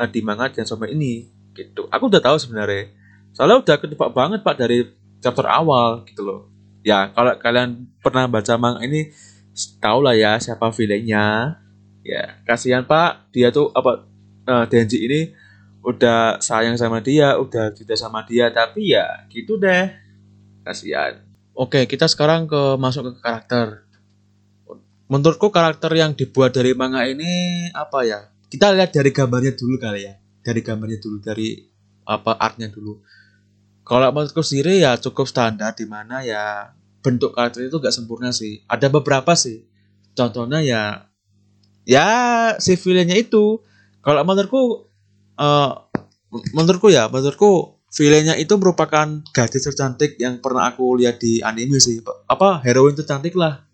di 0.09 0.19
manga 0.23 0.47
dan 0.47 0.63
sampai 0.63 0.95
ini 0.95 1.27
gitu. 1.51 1.91
Aku 1.91 2.07
udah 2.07 2.23
tahu 2.23 2.39
sebenarnya. 2.39 2.95
Soalnya 3.35 3.59
udah 3.59 3.75
ketebak 3.75 4.11
banget 4.15 4.39
Pak 4.41 4.55
dari 4.55 4.88
chapter 5.19 5.45
awal 5.45 6.07
gitu 6.07 6.23
loh. 6.23 6.39
Ya, 6.81 7.11
kalau 7.11 7.35
kalian 7.35 7.91
pernah 7.99 8.25
baca 8.31 8.55
manga 8.55 8.79
ini 8.88 9.11
tahu 9.83 9.99
lah 10.07 10.15
ya 10.15 10.39
siapa 10.39 10.71
villainnya. 10.71 11.59
Ya, 12.07 12.39
kasihan 12.47 12.88
Pak, 12.88 13.35
dia 13.35 13.51
tuh 13.51 13.69
apa 13.75 14.07
uh, 14.47 14.65
Denji 14.65 15.03
ini 15.03 15.21
udah 15.83 16.39
sayang 16.39 16.79
sama 16.79 17.03
dia, 17.03 17.35
udah 17.35 17.75
cinta 17.75 17.93
sama 17.99 18.23
dia, 18.23 18.47
tapi 18.49 18.95
ya 18.95 19.27
gitu 19.27 19.59
deh. 19.59 19.91
Kasihan. 20.63 21.19
Oke, 21.53 21.83
kita 21.91 22.07
sekarang 22.07 22.47
ke 22.47 22.79
masuk 22.79 23.11
ke 23.11 23.19
karakter. 23.19 23.83
Menurutku 25.11 25.51
karakter 25.51 25.91
yang 25.97 26.15
dibuat 26.15 26.55
dari 26.55 26.71
manga 26.71 27.03
ini 27.03 27.67
apa 27.75 28.07
ya? 28.07 28.31
Kita 28.49 28.73
lihat 28.73 28.89
dari 28.89 29.13
gambarnya 29.13 29.53
dulu 29.53 29.77
kali 29.77 30.09
ya. 30.09 30.13
Dari 30.41 30.61
gambarnya 30.65 30.97
dulu, 30.97 31.17
dari 31.21 31.61
apa 32.09 32.33
artnya 32.41 32.73
dulu. 32.73 32.97
Kalau 33.85 34.09
menurutku 34.09 34.41
sendiri 34.41 34.81
ya 34.81 34.97
cukup 34.97 35.25
standar 35.29 35.73
di 35.73 35.85
mana 35.85 36.21
ya 36.25 36.73
bentuk 37.01 37.33
karakter 37.33 37.69
itu 37.69 37.77
gak 37.77 37.93
sempurna 37.93 38.33
sih. 38.33 38.65
Ada 38.65 38.89
beberapa 38.89 39.33
sih. 39.37 39.65
Contohnya 40.17 40.61
ya 40.61 40.81
ya 41.85 42.09
si 42.57 42.73
villainnya 42.77 43.17
itu. 43.17 43.61
Kalau 44.01 44.21
menurutku 44.25 44.89
uh, 45.37 45.71
menurutku 46.53 46.89
ya 46.89 47.09
menurutku 47.09 47.79
villainnya 47.89 48.37
itu 48.37 48.53
merupakan 48.57 49.25
gadis 49.33 49.65
tercantik 49.65 50.17
yang 50.21 50.37
pernah 50.37 50.69
aku 50.69 51.01
lihat 51.01 51.17
di 51.17 51.41
anime 51.41 51.81
sih 51.81 52.05
apa 52.29 52.61
heroin 52.61 52.93
tercantik 52.93 53.33
lah 53.33 53.65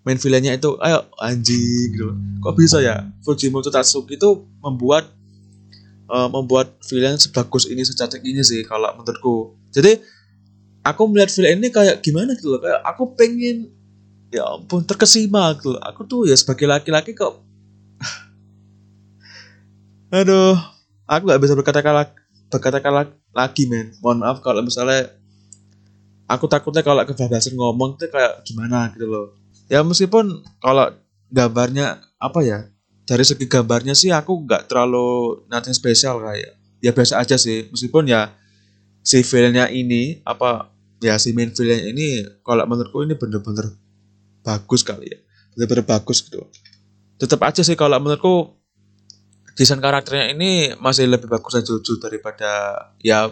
main 0.00 0.16
villainnya 0.16 0.56
itu 0.56 0.80
ayo 0.80 1.04
anjing 1.20 1.88
gitu. 1.92 2.08
Kok 2.40 2.54
bisa 2.56 2.80
ya? 2.80 3.04
Fujimoto 3.20 3.68
Tatsuki 3.68 4.16
itu 4.16 4.48
membuat 4.64 5.12
uh, 6.08 6.28
membuat 6.32 6.72
villain 6.88 7.20
sebagus 7.20 7.68
ini 7.68 7.84
secantik 7.84 8.24
ini 8.24 8.40
sih 8.40 8.64
kalau 8.64 8.96
menurutku. 8.96 9.60
Jadi 9.70 10.00
aku 10.80 11.02
melihat 11.08 11.30
villain 11.36 11.60
ini 11.60 11.68
kayak 11.68 12.00
gimana 12.00 12.32
gitu 12.36 12.56
loh 12.56 12.60
kayak 12.64 12.80
aku 12.84 13.12
pengen 13.12 13.68
ya 14.32 14.46
ampun 14.46 14.86
terkesima 14.86 15.52
gitu 15.58 15.76
loh. 15.76 15.82
aku 15.84 16.06
tuh 16.08 16.24
ya 16.24 16.36
sebagai 16.38 16.64
laki-laki 16.64 17.12
kok 17.12 17.42
aduh 20.16 20.56
aku 21.04 21.22
nggak 21.26 21.42
bisa 21.42 21.58
berkata 21.58 21.82
kata 21.82 22.14
berkata-kata 22.50 23.14
lagi 23.30 23.64
men. 23.70 23.94
Mohon 24.02 24.26
maaf 24.26 24.38
kalau 24.42 24.64
misalnya 24.64 25.14
aku 26.26 26.50
takutnya 26.50 26.82
kalau 26.82 27.06
kebablasan 27.06 27.54
ngomong 27.54 27.94
tuh 27.94 28.10
kayak 28.10 28.42
gimana 28.42 28.90
gitu 28.96 29.06
loh 29.06 29.39
ya 29.70 29.86
meskipun 29.86 30.42
kalau 30.58 30.90
gambarnya 31.30 32.02
apa 32.18 32.42
ya 32.42 32.66
dari 33.06 33.22
segi 33.22 33.46
gambarnya 33.46 33.94
sih 33.94 34.10
aku 34.10 34.46
nggak 34.46 34.66
terlalu 34.70 35.42
nothing 35.46 35.74
spesial 35.74 36.18
kayak 36.22 36.58
ya 36.78 36.90
biasa 36.90 37.20
aja 37.20 37.36
sih. 37.36 37.68
Meskipun 37.70 38.08
ya 38.10 38.34
si 39.00 39.22
filenya 39.22 39.66
ini 39.70 40.20
apa 40.26 40.72
ya 41.00 41.16
si 41.16 41.32
main 41.32 41.52
villain 41.54 41.90
ini 41.90 42.22
kalau 42.44 42.64
menurutku 42.66 43.02
ini 43.04 43.14
bener-bener 43.16 43.72
bagus 44.42 44.82
kali 44.82 45.06
ya. 45.06 45.18
Bener-bener 45.54 45.84
bagus 45.86 46.24
gitu. 46.24 46.46
Tetap 47.20 47.40
aja 47.44 47.60
sih 47.60 47.76
kalau 47.76 48.00
menurutku 48.00 48.58
desain 49.54 49.82
karakternya 49.82 50.32
ini 50.32 50.72
masih 50.80 51.04
lebih 51.10 51.28
bagus 51.28 51.60
Jojo 51.60 52.00
daripada 52.00 52.76
ya 53.02 53.28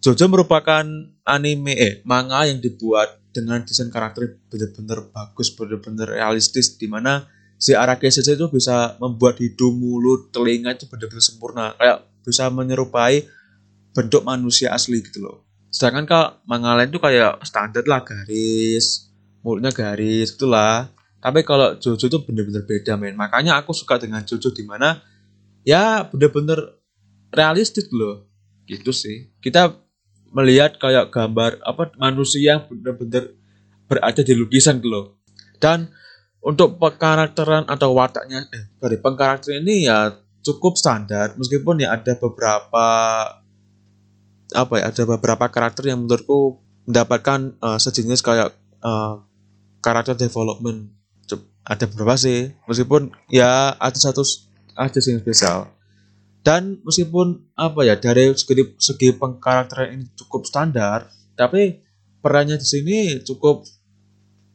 Jojo 0.00 0.30
merupakan 0.30 0.86
anime 1.26 1.74
eh 1.74 1.94
manga 2.06 2.46
yang 2.46 2.62
dibuat 2.62 3.19
dengan 3.30 3.62
desain 3.62 3.90
karakter 3.90 4.38
benar-benar 4.50 5.10
bagus, 5.14 5.54
benar-benar 5.54 6.10
realistis 6.10 6.74
di 6.74 6.90
mana 6.90 7.26
si 7.60 7.76
Araki 7.76 8.10
Sensei 8.10 8.34
itu 8.34 8.50
bisa 8.50 8.98
membuat 8.98 9.38
hidung, 9.38 9.78
mulut, 9.78 10.34
telinga 10.34 10.74
itu 10.74 10.90
benar-benar 10.90 11.22
sempurna, 11.22 11.64
kayak 11.78 12.08
bisa 12.26 12.50
menyerupai 12.50 13.26
bentuk 13.94 14.22
manusia 14.26 14.74
asli 14.74 15.02
gitu 15.02 15.22
loh. 15.22 15.36
Sedangkan 15.70 16.04
kalau 16.06 16.28
manga 16.50 16.74
lain 16.74 16.90
itu 16.90 16.98
kayak 16.98 17.42
standar 17.46 17.86
lah 17.86 18.02
garis, 18.02 19.10
mulutnya 19.46 19.70
garis 19.70 20.34
itulah. 20.34 20.90
Tapi 21.20 21.44
kalau 21.44 21.76
Jojo 21.76 22.08
itu 22.08 22.18
benar-benar 22.24 22.64
beda 22.64 22.96
men. 22.96 23.14
Makanya 23.14 23.60
aku 23.60 23.76
suka 23.76 24.00
dengan 24.00 24.24
Jojo 24.24 24.50
di 24.50 24.64
mana 24.64 24.98
ya 25.62 26.02
bener-bener 26.08 26.80
realistis 27.30 27.86
loh 27.92 28.26
gitu 28.66 28.94
sih 28.94 29.30
kita 29.42 29.74
melihat 30.30 30.78
kayak 30.78 31.10
gambar 31.10 31.58
apa 31.66 31.90
manusia 31.98 32.56
yang 32.56 32.60
bener-bener 32.70 33.34
berada 33.90 34.22
di 34.22 34.34
lukisan 34.38 34.78
gitu 34.78 34.88
loh. 34.90 35.06
Dan 35.58 35.90
untuk 36.40 36.80
pengkarakteran 36.80 37.68
atau 37.68 37.92
wataknya 37.92 38.48
eh, 38.54 38.70
dari 38.80 38.96
pengkarakter 38.96 39.60
ini 39.60 39.90
ya 39.90 40.14
cukup 40.40 40.80
standar 40.80 41.36
meskipun 41.36 41.84
ya 41.84 41.92
ada 41.92 42.16
beberapa 42.16 42.86
apa 44.50 44.74
ya 44.80 44.88
ada 44.88 45.02
beberapa 45.04 45.46
karakter 45.52 45.92
yang 45.92 46.08
menurutku 46.08 46.58
mendapatkan 46.88 47.54
uh, 47.60 47.76
sejenis 47.76 48.24
kayak 48.24 48.56
uh, 48.82 49.20
karakter 49.84 50.16
development. 50.16 50.96
Ada 51.60 51.86
beberapa 51.86 52.16
sih 52.16 52.56
meskipun 52.64 53.12
ya 53.28 53.76
ada 53.76 53.98
satu 54.00 54.24
ada 54.74 54.96
sih 54.96 55.12
yang 55.12 55.22
spesial 55.22 55.68
dan 56.40 56.80
meskipun 56.84 57.52
apa 57.54 57.84
ya 57.84 57.94
dari 58.00 58.32
segi 58.32 58.76
segi 58.80 59.12
pengkarakteran 59.12 59.92
ini 59.92 60.04
cukup 60.16 60.48
standar 60.48 61.12
tapi 61.36 61.80
perannya 62.20 62.56
di 62.60 62.66
sini 62.68 62.98
cukup 63.24 63.64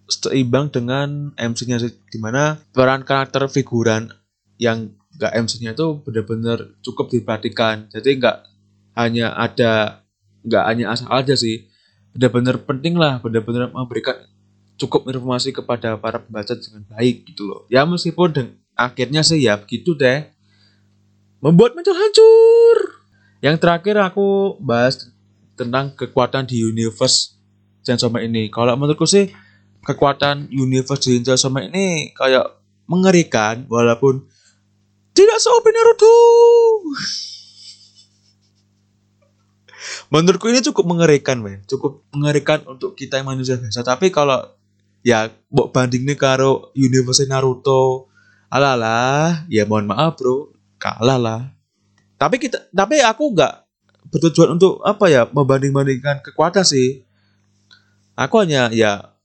seimbang 0.05 0.69
dengan 0.69 1.33
MC-nya 1.33 1.81
di 1.81 2.19
mana 2.21 2.61
peran 2.73 3.01
karakter 3.01 3.49
figuran 3.49 4.13
yang 4.61 4.93
gak 5.17 5.33
MC-nya 5.33 5.73
itu 5.73 5.97
benar-benar 6.05 6.77
cukup 6.85 7.09
diperhatikan. 7.09 7.89
Jadi 7.89 8.21
nggak 8.21 8.37
hanya 8.95 9.33
ada 9.33 10.05
nggak 10.45 10.63
hanya 10.69 10.85
asal 10.93 11.09
aja 11.09 11.33
sih 11.33 11.67
benar-benar 12.15 12.61
penting 12.63 12.95
lah 12.95 13.19
benar-benar 13.19 13.73
memberikan 13.73 14.15
cukup 14.77 15.09
informasi 15.09 15.51
kepada 15.51 15.97
para 15.97 16.21
pembaca 16.21 16.53
dengan 16.53 16.85
baik 16.93 17.33
gitu 17.33 17.47
loh. 17.47 17.61
Ya 17.71 17.83
meskipun 17.87 18.55
akhirnya 18.75 19.23
sih 19.25 19.41
ya 19.41 19.57
begitu 19.57 19.95
deh 19.97 20.27
membuat 21.43 21.75
mental 21.75 21.95
hancur 21.95 22.77
yang 23.43 23.55
terakhir 23.59 23.99
aku 23.99 24.59
bahas 24.61 25.11
tentang 25.55 25.95
kekuatan 25.95 26.47
di 26.47 26.63
universe 26.63 27.35
Chainsaw 27.85 28.09
ini 28.17 28.49
kalau 28.49 28.73
menurutku 28.75 29.05
sih 29.05 29.29
kekuatan 29.85 30.49
universe 30.49 31.05
di 31.05 31.21
Chainsaw 31.21 31.53
ini 31.61 32.11
kayak 32.17 32.57
mengerikan 32.89 33.65
walaupun 33.69 34.25
tidak 35.15 35.39
seop 35.39 35.63
Naruto. 35.63 36.15
Menurutku 40.11 40.51
ini 40.51 40.59
cukup 40.59 40.85
mengerikan, 40.85 41.39
men. 41.39 41.63
Cukup 41.65 42.03
mengerikan 42.11 42.61
untuk 42.67 42.99
kita 42.99 43.23
yang 43.23 43.31
manusia 43.31 43.55
biasa. 43.55 43.81
Tapi 43.81 44.11
kalau 44.11 44.43
ya 45.01 45.31
mbok 45.49 45.71
bandingnya 45.71 46.19
karo 46.19 46.75
universe 46.75 47.23
Naruto, 47.31 48.11
alalah, 48.51 49.47
ya 49.47 49.63
mohon 49.63 49.87
maaf, 49.87 50.19
Bro. 50.19 50.54
Kalah 50.85 51.17
lah. 51.17 51.41
Tapi 52.21 52.37
kita 52.37 52.69
tapi 52.69 53.01
aku 53.01 53.33
nggak 53.33 53.53
bertujuan 54.13 54.53
untuk 54.53 54.85
apa 54.85 55.09
ya 55.09 55.25
membanding-bandingkan 55.25 56.21
kekuatan 56.21 56.61
sih. 56.61 57.01
Aku 58.13 58.45
hanya 58.45 58.69
ya 58.69 59.17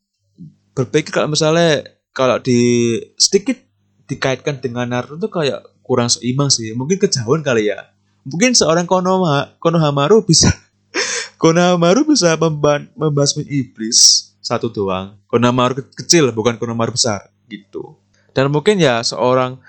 berpikir 0.73 1.13
kalau 1.13 1.29
misalnya 1.29 1.85
kalau 2.17 2.41
di 2.41 2.97
sedikit 3.21 3.61
dikaitkan 4.09 4.65
dengan 4.65 4.89
Naruto 4.89 5.21
itu 5.21 5.29
kayak 5.29 5.61
kurang 5.85 6.09
seimbang 6.09 6.49
sih. 6.49 6.73
Mungkin 6.73 6.97
kejauhan 6.97 7.45
kali 7.45 7.69
ya. 7.69 7.93
Mungkin 8.25 8.57
seorang 8.57 8.89
Konoha, 8.89 9.61
Konohamaru 9.61 10.25
bisa 10.25 10.49
Konohamaru 11.43 12.09
bisa 12.09 12.41
memban, 12.41 12.89
membasmi 12.97 13.45
iblis 13.45 14.33
satu 14.41 14.73
doang. 14.73 15.21
Konohamaru 15.29 15.85
kecil 15.93 16.33
bukan 16.33 16.57
Konohamaru 16.57 16.97
besar 16.97 17.29
gitu. 17.53 18.01
Dan 18.33 18.49
mungkin 18.49 18.81
ya 18.81 19.05
seorang 19.05 19.61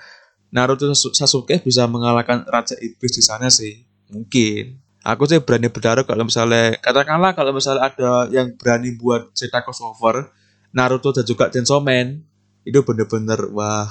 Naruto 0.52 0.92
Sasuke 0.92 1.58
bisa 1.64 1.88
mengalahkan 1.88 2.44
Raja 2.44 2.76
Iblis 2.76 3.16
di 3.16 3.24
sana 3.24 3.48
sih. 3.48 3.88
Mungkin. 4.12 4.78
Aku 5.02 5.26
sih 5.26 5.42
berani 5.42 5.66
berdarah 5.66 6.06
kalau 6.06 6.22
misalnya 6.22 6.78
katakanlah 6.78 7.34
kalau 7.34 7.50
misalnya 7.50 7.90
ada 7.90 8.30
yang 8.30 8.54
berani 8.54 8.94
buat 8.94 9.34
cerita 9.34 9.58
crossover 9.66 10.30
Naruto 10.70 11.10
dan 11.10 11.26
juga 11.26 11.50
Chainsaw 11.50 11.82
Man 11.82 12.22
itu 12.62 12.78
bener-bener 12.86 13.50
wah 13.50 13.90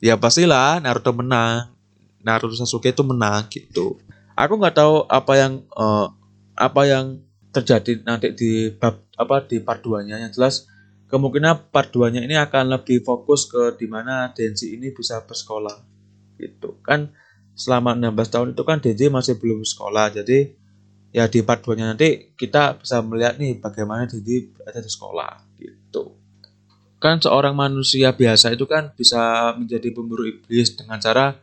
ya 0.00 0.16
pastilah 0.16 0.80
Naruto 0.80 1.12
menang 1.12 1.76
Naruto 2.24 2.56
Sasuke 2.56 2.88
itu 2.88 3.04
menang 3.04 3.52
gitu 3.52 4.00
aku 4.32 4.56
nggak 4.56 4.80
tahu 4.80 5.04
apa 5.12 5.32
yang 5.36 5.52
uh, 5.76 6.08
apa 6.56 6.82
yang 6.88 7.20
terjadi 7.52 8.00
nanti 8.08 8.32
di 8.32 8.72
bab 8.72 9.04
apa 9.12 9.44
di 9.44 9.60
part 9.60 9.84
2 9.84 10.08
nya 10.08 10.16
yang 10.22 10.32
jelas 10.32 10.64
kemungkinan 11.08 11.72
part 11.72 11.88
2 11.90 12.14
nya 12.14 12.20
ini 12.22 12.36
akan 12.36 12.76
lebih 12.78 13.00
fokus 13.02 13.48
ke 13.48 13.74
di 13.80 13.88
mana 13.88 14.30
Denji 14.36 14.76
ini 14.76 14.92
bisa 14.92 15.24
bersekolah 15.24 15.76
gitu. 16.36 16.78
Kan 16.84 17.16
selama 17.58 17.96
16 17.96 18.32
tahun 18.32 18.48
itu 18.54 18.62
kan 18.62 18.78
Denji 18.78 19.08
masih 19.10 19.40
belum 19.40 19.64
sekolah 19.64 20.14
jadi 20.22 20.52
ya 21.10 21.24
di 21.26 21.40
part 21.40 21.64
2 21.64 21.80
nya 21.80 21.84
nanti 21.90 22.36
kita 22.36 22.78
bisa 22.78 23.00
melihat 23.00 23.40
nih 23.40 23.56
bagaimana 23.58 24.04
Denji 24.04 24.52
berada 24.52 24.84
di 24.84 24.90
sekolah 24.92 25.32
gitu. 25.56 26.14
Kan 27.00 27.24
seorang 27.24 27.56
manusia 27.56 28.12
biasa 28.12 28.52
itu 28.52 28.68
kan 28.68 28.92
bisa 28.92 29.54
menjadi 29.56 29.88
pemburu 29.94 30.28
iblis 30.28 30.76
dengan 30.76 31.00
cara 31.00 31.34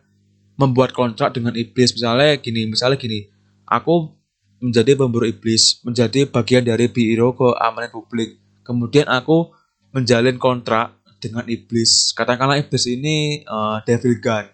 membuat 0.56 0.94
kontrak 0.94 1.34
dengan 1.36 1.58
iblis. 1.58 1.96
Misalnya 1.96 2.38
gini 2.38 2.70
misalnya 2.70 3.02
gini 3.02 3.28
aku 3.66 4.14
menjadi 4.62 4.94
pemburu 4.94 5.26
iblis 5.26 5.82
menjadi 5.82 6.30
bagian 6.30 6.64
dari 6.64 6.86
biro 6.86 7.34
ke 7.34 7.50
amanan 7.60 7.90
publik. 7.92 8.40
Kemudian 8.68 9.08
aku 9.08 9.55
menjalin 9.96 10.36
kontrak 10.36 11.00
dengan 11.24 11.48
iblis. 11.48 12.12
Katakanlah 12.12 12.60
iblis 12.60 12.84
ini 12.92 13.48
uh, 13.48 13.80
devil 13.88 14.20
gun 14.20 14.52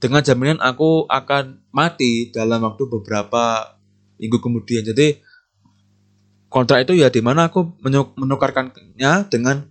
dengan 0.00 0.24
jaminan 0.24 0.58
aku 0.64 1.04
akan 1.06 1.60
mati 1.70 2.32
dalam 2.32 2.64
waktu 2.64 2.88
beberapa 2.88 3.76
minggu 4.16 4.40
kemudian. 4.40 4.82
Jadi 4.82 5.20
kontrak 6.48 6.88
itu 6.88 6.96
ya 6.96 7.12
di 7.12 7.20
mana 7.20 7.52
aku 7.52 7.76
menukarkannya 8.16 9.28
dengan 9.28 9.68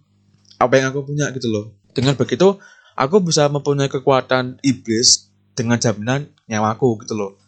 apa 0.62 0.74
yang 0.78 0.94
aku 0.94 1.10
punya 1.10 1.34
gitu 1.34 1.50
loh. 1.50 1.74
Dengan 1.92 2.14
begitu 2.14 2.62
aku 2.94 3.26
bisa 3.26 3.50
mempunyai 3.50 3.90
kekuatan 3.90 4.62
iblis 4.62 5.34
dengan 5.58 5.82
jaminan 5.82 6.30
nyawaku 6.46 7.04
gitu 7.04 7.18
loh. 7.18 7.42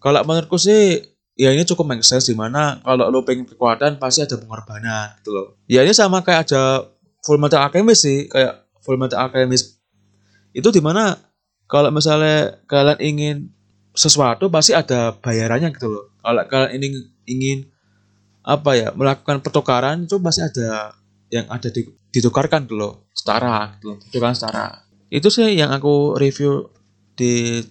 Kalau 0.00 0.24
menurutku 0.24 0.56
sih 0.56 1.04
ya 1.38 1.54
ini 1.54 1.62
cukup 1.62 1.86
make 1.86 2.02
sense 2.02 2.26
di 2.26 2.34
mana 2.34 2.82
kalau 2.82 3.06
lo 3.14 3.22
pengen 3.22 3.46
kekuatan 3.46 4.02
pasti 4.02 4.26
ada 4.26 4.34
pengorbanan 4.34 5.14
gitu 5.22 5.30
loh. 5.30 5.46
Ya 5.70 5.86
ini 5.86 5.94
sama 5.94 6.26
kayak 6.26 6.50
ada 6.50 6.90
full 7.22 7.38
metal 7.38 7.62
alchemist 7.62 8.02
sih 8.02 8.26
kayak 8.26 8.66
full 8.82 8.98
metal 8.98 9.22
alchemist. 9.22 9.78
Itu 10.50 10.74
di 10.74 10.82
mana 10.82 11.14
kalau 11.70 11.94
misalnya 11.94 12.58
kalian 12.66 12.98
ingin 12.98 13.36
sesuatu 13.94 14.50
pasti 14.50 14.74
ada 14.74 15.14
bayarannya 15.14 15.70
gitu 15.70 15.86
loh. 15.86 16.04
Kalau 16.18 16.42
kalian 16.50 16.82
ingin 16.82 16.94
ingin 17.30 17.58
apa 18.42 18.74
ya 18.74 18.88
melakukan 18.90 19.38
pertukaran 19.38 20.10
itu 20.10 20.18
pasti 20.18 20.42
ada 20.42 20.98
yang 21.30 21.46
ada 21.46 21.70
di 21.70 21.86
ditukarkan 22.10 22.66
dulu 22.66 22.82
loh. 22.82 22.94
Setara 23.14 23.78
gitu 23.78 23.94
loh. 23.94 23.98
Setara. 24.34 24.82
Itu 25.06 25.30
sih 25.30 25.54
yang 25.54 25.70
aku 25.70 26.18
review 26.18 26.66
di 27.14 27.62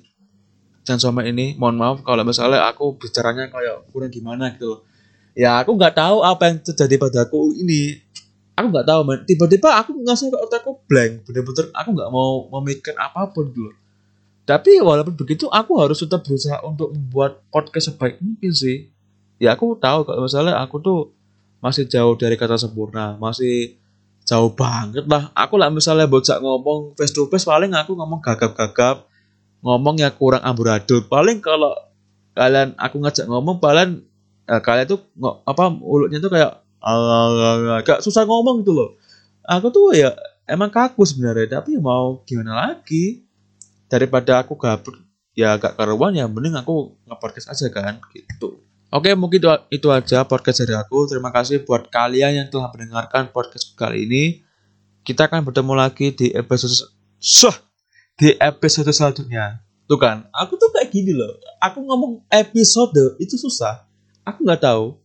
Chainsaw 0.88 1.12
ini 1.28 1.60
mohon 1.60 1.76
maaf 1.76 2.00
kalau 2.08 2.23
misalnya 2.23 2.63
aku 2.63 2.95
bicaranya 2.95 3.52
kayak 3.52 3.91
kurang 3.91 4.08
gimana? 4.08 4.56
gitu 4.56 4.80
ya 5.36 5.60
aku 5.60 5.76
nggak 5.76 6.00
tahu 6.00 6.23
apa 6.23 6.43
yang 6.47 6.58
terjadi 6.63 6.95
padaku 6.95 7.52
ini. 7.60 8.00
Aku 8.58 8.73
nggak 8.73 8.88
tahu 8.89 9.00
man 9.06 9.21
tiba-tiba 9.28 9.69
aku 9.78 9.93
ngasih 10.02 10.34
ke 10.34 10.38
otakku 10.39 10.82
blank 10.89 11.28
bener-bener 11.30 11.69
aku 11.78 11.89
nggak 11.93 12.10
mau 12.10 12.50
memikirkan 12.58 12.97
apa 12.97 13.30
pun 13.30 13.54
dulu 13.54 13.69
tapi 14.47 14.80
walaupun 14.80 15.12
begitu 15.19 15.52
aku 15.52 15.76
harus 15.84 16.00
tetap 16.00 16.23
berusaha 16.23 16.63
untuk 16.63 16.95
membuat 16.95 17.43
podcast 17.52 17.91
sebaik 17.91 18.15
mungkin 18.23 18.56
sih. 18.56 18.88
Ya 19.43 19.60
aku 19.60 19.76
tahu 19.76 20.08
kalau 20.08 20.23
misalnya 20.23 20.56
aku 20.63 20.80
tuh 20.80 21.12
masih 21.60 21.84
jauh 21.84 22.15
dari 22.15 22.39
kata 22.39 22.56
sempurna 22.56 23.19
masih 23.19 23.76
jauh 24.23 24.47
banget 24.56 25.04
lah. 25.04 25.28
Aku 25.36 25.60
lah 25.60 25.67
misalnya 25.67 26.08
bocah 26.08 26.39
ngomong 26.39 26.95
face 26.95 27.12
to 27.12 27.28
face 27.28 27.43
paling 27.43 27.76
aku 27.76 27.91
ngomong 27.91 28.23
gagap-gagap 28.23 29.04
ngomong 29.62 30.02
ya 30.02 30.13
kurang 30.13 30.43
amburadul 30.46 31.06
paling 31.06 31.41
kalau 31.41 31.74
kalian 32.38 32.78
aku 32.78 33.02
ngajak 33.02 33.26
ngomong 33.26 33.58
paling 33.58 34.06
eh, 34.46 34.62
kalian 34.62 34.88
tuh 34.88 35.00
nggak 35.17 35.36
apa 35.46 35.63
mulutnya 35.74 36.22
tuh 36.22 36.32
kayak 36.32 36.62
agak 37.82 38.00
susah 38.06 38.24
ngomong 38.24 38.62
gitu 38.62 38.74
loh 38.78 38.89
aku 39.43 39.74
tuh 39.74 39.98
ya 39.98 40.13
emang 40.46 40.70
kaku 40.70 41.04
sebenarnya 41.04 41.60
tapi 41.60 41.76
ya 41.76 41.82
mau 41.82 42.22
gimana 42.24 42.54
lagi 42.54 43.26
daripada 43.89 44.39
aku 44.46 44.54
gabut 44.56 44.96
ya 45.34 45.58
agak 45.58 45.74
karuan 45.76 46.13
ya 46.13 46.30
mending 46.30 46.56
aku 46.56 46.96
nge 47.10 47.50
aja 47.50 47.67
kan 47.74 47.98
gitu 48.13 48.67
Oke, 48.88 49.12
mungkin 49.20 49.43
itu, 49.43 49.52
itu 49.67 49.88
aja 49.91 50.24
podcast 50.24 50.63
dari 50.63 50.72
aku. 50.72 51.12
Terima 51.12 51.28
kasih 51.28 51.67
buat 51.67 51.91
kalian 51.91 52.39
yang 52.39 52.48
telah 52.48 52.72
mendengarkan 52.72 53.28
podcast 53.36 53.76
kali 53.76 54.08
ini. 54.08 54.24
Kita 55.04 55.28
akan 55.28 55.43
bertemu 55.43 55.76
lagi 55.76 56.15
di 56.15 56.32
episode 56.32 56.88
Suh, 57.20 57.52
di 58.17 58.34
episode 58.41 58.89
selanjutnya. 58.89 59.62
Tuh 59.88 59.95
kan, 59.95 60.27
aku 60.36 60.60
tuh 60.60 60.73
kayak 60.75 60.91
gini 60.91 61.15
loh. 61.15 61.39
Aku 61.63 61.80
ngomong 61.80 62.27
episode 62.27 63.15
itu 63.21 63.39
susah. 63.39 63.88
Aku 64.27 64.43
nggak 64.43 64.65
tahu. 64.67 64.99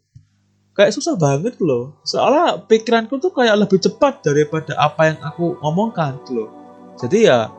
Kayak 0.73 0.97
susah 0.97 1.15
banget 1.15 1.55
loh. 1.63 2.01
Soalnya 2.03 2.59
pikiranku 2.67 3.21
tuh 3.23 3.31
kayak 3.31 3.55
lebih 3.61 3.79
cepat 3.79 4.25
daripada 4.25 4.75
apa 4.75 5.13
yang 5.13 5.19
aku 5.23 5.55
ngomongkan 5.63 6.19
loh. 6.33 6.51
Jadi 6.99 7.29
ya, 7.31 7.53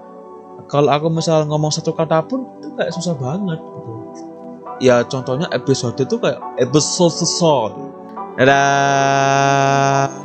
kalau 0.68 0.90
aku 0.92 1.08
misal 1.14 1.46
ngomong 1.48 1.72
satu 1.72 1.96
kata 1.96 2.26
pun 2.28 2.44
itu 2.60 2.74
kayak 2.76 2.92
susah 2.92 3.16
banget 3.16 3.60
gitu 3.62 3.94
ya 4.82 5.06
contohnya 5.06 5.48
episode 5.54 5.96
itu 6.00 6.16
kayak 6.18 6.40
episode 6.58 7.14
sesuatu 7.14 7.94
dadah 8.40 10.23